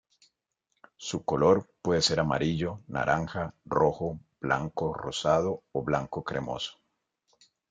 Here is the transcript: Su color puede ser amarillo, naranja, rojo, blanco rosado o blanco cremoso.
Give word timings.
Su 0.97 1.23
color 1.23 1.69
puede 1.83 2.01
ser 2.01 2.19
amarillo, 2.21 2.81
naranja, 2.87 3.53
rojo, 3.65 4.19
blanco 4.39 4.95
rosado 4.95 5.61
o 5.73 5.83
blanco 5.83 6.23
cremoso. 6.23 6.79